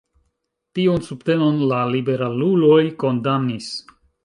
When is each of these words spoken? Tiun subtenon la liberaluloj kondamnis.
Tiun 0.77 1.03
subtenon 1.07 1.61
la 1.73 1.83
liberaluloj 1.97 2.81
kondamnis. 3.05 3.71